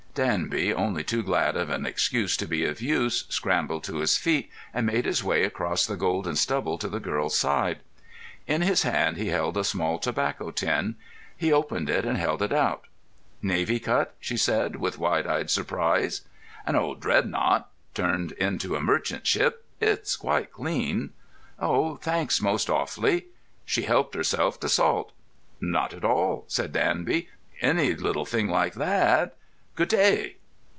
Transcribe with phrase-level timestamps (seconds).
[0.13, 4.51] Danby, only too glad of an excuse to be of use, scrambled to his feet
[4.73, 7.79] and made his way across the golden stubble to the girl's side.
[8.45, 10.95] In his hand he held a small tobacco tin.
[11.37, 12.87] He opened it and held it out.
[13.41, 16.23] "Navy cut?" she said, with wide eyed surprise.
[16.65, 19.63] "An old 'Dreadnought' turned into a merchant ship.
[19.79, 21.11] It's quite clean."
[21.57, 23.27] "Oh, thanks most awfully!"
[23.63, 25.13] She helped herself to salt.
[25.61, 27.29] "Not at all," said Danby.
[27.61, 29.37] "Any little thing like that....
[29.73, 30.35] Good day!"